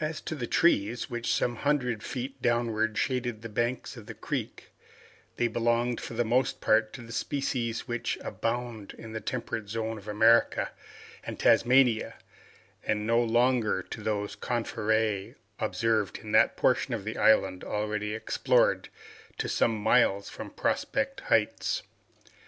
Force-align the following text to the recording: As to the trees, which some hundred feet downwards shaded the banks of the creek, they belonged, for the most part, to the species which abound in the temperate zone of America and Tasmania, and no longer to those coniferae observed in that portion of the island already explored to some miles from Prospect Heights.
As 0.00 0.20
to 0.22 0.34
the 0.34 0.48
trees, 0.48 1.08
which 1.08 1.32
some 1.32 1.54
hundred 1.54 2.02
feet 2.02 2.42
downwards 2.42 2.98
shaded 2.98 3.42
the 3.42 3.48
banks 3.48 3.96
of 3.96 4.06
the 4.06 4.12
creek, 4.14 4.72
they 5.36 5.46
belonged, 5.46 6.00
for 6.00 6.14
the 6.14 6.24
most 6.24 6.60
part, 6.60 6.92
to 6.94 7.00
the 7.00 7.12
species 7.12 7.86
which 7.86 8.18
abound 8.22 8.92
in 8.98 9.12
the 9.12 9.20
temperate 9.20 9.68
zone 9.68 9.98
of 9.98 10.08
America 10.08 10.72
and 11.22 11.38
Tasmania, 11.38 12.14
and 12.82 13.06
no 13.06 13.22
longer 13.22 13.84
to 13.84 14.02
those 14.02 14.34
coniferae 14.34 15.36
observed 15.60 16.18
in 16.18 16.32
that 16.32 16.56
portion 16.56 16.92
of 16.92 17.04
the 17.04 17.16
island 17.16 17.62
already 17.62 18.14
explored 18.16 18.88
to 19.38 19.48
some 19.48 19.78
miles 19.80 20.28
from 20.28 20.50
Prospect 20.50 21.20
Heights. 21.20 21.84